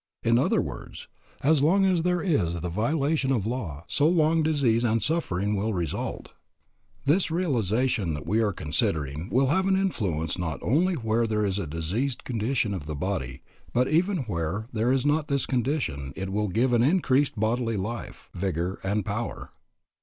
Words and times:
In 0.23 0.39
other 0.39 0.63
words, 0.63 1.07
as 1.43 1.61
long 1.61 1.85
as 1.85 2.01
there 2.01 2.23
is 2.23 2.55
the 2.61 2.69
violation 2.69 3.31
of 3.31 3.45
law, 3.45 3.83
so 3.85 4.09
long 4.09 4.41
disease 4.41 4.83
and 4.83 5.03
suffering 5.03 5.55
will 5.55 5.75
result. 5.75 6.29
This 7.05 7.29
realization 7.29 8.15
that 8.15 8.25
we 8.25 8.41
are 8.41 8.51
considering 8.51 9.29
will 9.29 9.49
have 9.49 9.67
an 9.67 9.75
influence 9.75 10.39
not 10.39 10.57
only 10.63 10.95
where 10.95 11.27
there 11.27 11.45
is 11.45 11.59
a 11.59 11.67
diseased 11.67 12.23
condition 12.23 12.73
of 12.73 12.87
the 12.87 12.95
body, 12.95 13.43
but 13.73 13.87
even 13.89 14.23
where 14.23 14.65
there 14.73 14.91
is 14.91 15.05
not 15.05 15.27
this 15.27 15.45
condition 15.45 16.13
it 16.15 16.31
will 16.31 16.47
give 16.47 16.73
an 16.73 16.81
increased 16.81 17.39
bodily 17.39 17.77
life, 17.77 18.27
vigor, 18.33 18.79
and 18.83 19.05
power. 19.05 19.51